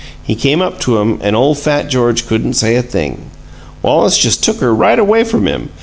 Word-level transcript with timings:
He 0.23 0.33
came 0.33 0.63
up 0.63 0.79
to 0.79 0.97
'em 0.97 1.19
and 1.21 1.35
ole 1.35 1.53
fat 1.53 1.87
George 1.87 2.25
couldn't 2.25 2.53
say 2.55 2.75
a 2.75 2.81
thing. 2.81 3.19
Wallace 3.83 4.17
just 4.17 4.43
took 4.43 4.59
her 4.59 4.73
right 4.73 4.97
away 4.97 5.23
from 5.23 5.45
him. 5.45 5.69